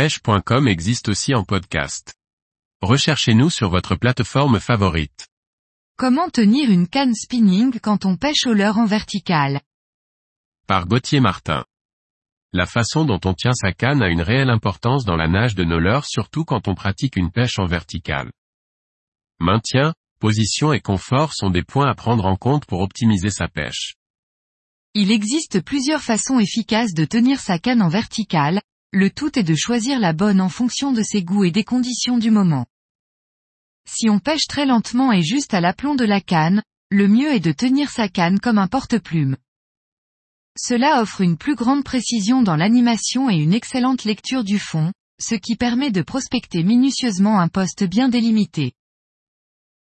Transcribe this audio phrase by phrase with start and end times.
[0.00, 2.14] pêche.com existe aussi en podcast.
[2.80, 5.28] Recherchez-nous sur votre plateforme favorite.
[5.98, 9.60] Comment tenir une canne spinning quand on pêche au leurre en vertical?
[10.66, 11.66] Par Gauthier Martin.
[12.54, 15.64] La façon dont on tient sa canne a une réelle importance dans la nage de
[15.64, 18.32] nos leurres surtout quand on pratique une pêche en vertical.
[19.38, 23.96] Maintien, position et confort sont des points à prendre en compte pour optimiser sa pêche.
[24.94, 28.62] Il existe plusieurs façons efficaces de tenir sa canne en vertical,
[28.92, 32.18] le tout est de choisir la bonne en fonction de ses goûts et des conditions
[32.18, 32.66] du moment.
[33.88, 37.40] Si on pêche très lentement et juste à l'aplomb de la canne, le mieux est
[37.40, 39.36] de tenir sa canne comme un porte-plume.
[40.58, 45.36] Cela offre une plus grande précision dans l'animation et une excellente lecture du fond, ce
[45.36, 48.72] qui permet de prospecter minutieusement un poste bien délimité.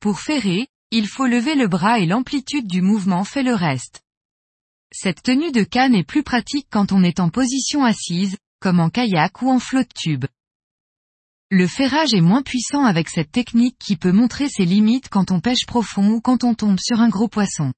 [0.00, 4.02] Pour ferrer, il faut lever le bras et l'amplitude du mouvement fait le reste.
[4.92, 8.90] Cette tenue de canne est plus pratique quand on est en position assise, comme en
[8.90, 10.26] kayak ou en flotte tube.
[11.50, 15.40] Le ferrage est moins puissant avec cette technique qui peut montrer ses limites quand on
[15.40, 17.72] pêche profond ou quand on tombe sur un gros poisson.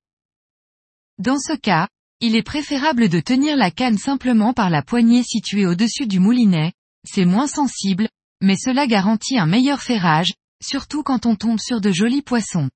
[1.18, 1.88] Dans ce cas,
[2.20, 6.72] il est préférable de tenir la canne simplement par la poignée située au-dessus du moulinet,
[7.04, 8.08] c'est moins sensible,
[8.42, 12.70] mais cela garantit un meilleur ferrage, surtout quand on tombe sur de jolis poissons.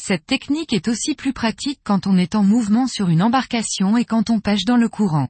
[0.00, 4.04] Cette technique est aussi plus pratique quand on est en mouvement sur une embarcation et
[4.04, 5.28] quand on pêche dans le courant.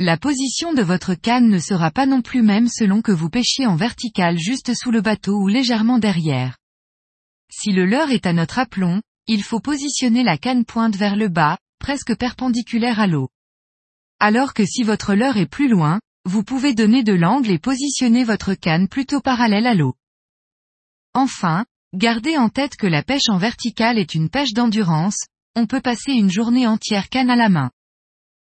[0.00, 3.66] La position de votre canne ne sera pas non plus même selon que vous pêchiez
[3.66, 6.56] en vertical juste sous le bateau ou légèrement derrière.
[7.50, 11.28] Si le leurre est à notre aplomb, il faut positionner la canne pointe vers le
[11.28, 13.28] bas, presque perpendiculaire à l'eau.
[14.20, 18.22] Alors que si votre leurre est plus loin, vous pouvez donner de l'angle et positionner
[18.22, 19.96] votre canne plutôt parallèle à l'eau.
[21.12, 25.26] Enfin, gardez en tête que la pêche en verticale est une pêche d'endurance,
[25.56, 27.72] on peut passer une journée entière canne à la main.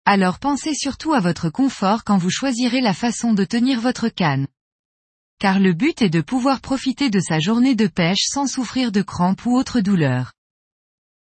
[0.05, 4.47] Alors pensez surtout à votre confort quand vous choisirez la façon de tenir votre canne.
[5.39, 9.01] Car le but est de pouvoir profiter de sa journée de pêche sans souffrir de
[9.01, 10.33] crampes ou autres douleurs.